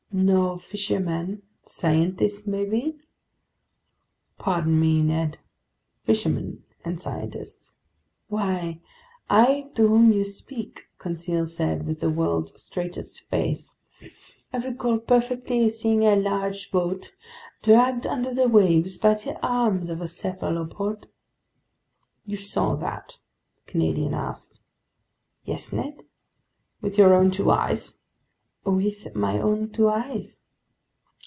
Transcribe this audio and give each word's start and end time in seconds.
"No 0.13 0.57
fishermen. 0.57 1.41
Scientists 1.65 2.45
maybe!" 2.45 2.97
"Pardon 4.37 4.77
me, 4.77 5.01
Ned. 5.01 5.37
Fishermen 6.03 6.63
and 6.83 6.99
scientists!" 6.99 7.77
"Why, 8.27 8.81
I 9.29 9.69
to 9.75 9.87
whom 9.87 10.11
you 10.11 10.25
speak," 10.25 10.87
Conseil 10.99 11.45
said 11.45 11.87
with 11.87 12.01
the 12.01 12.09
world's 12.09 12.61
straightest 12.61 13.21
face, 13.29 13.73
"I 14.51 14.57
recall 14.57 14.99
perfectly 14.99 15.69
seeing 15.69 16.03
a 16.03 16.17
large 16.17 16.71
boat 16.71 17.13
dragged 17.61 18.05
under 18.05 18.33
the 18.33 18.49
waves 18.49 18.97
by 18.97 19.13
the 19.13 19.39
arms 19.41 19.89
of 19.89 20.01
a 20.01 20.09
cephalopod." 20.09 21.07
"You 22.25 22.35
saw 22.35 22.75
that?" 22.75 23.17
the 23.65 23.71
Canadian 23.71 24.13
asked. 24.13 24.59
"Yes, 25.45 25.71
Ned." 25.71 26.03
"With 26.81 26.97
your 26.97 27.13
own 27.13 27.31
two 27.31 27.49
eyes?" 27.49 27.97
"With 28.63 29.15
my 29.15 29.39
own 29.39 29.71
two 29.71 29.87
eyes." 29.87 30.43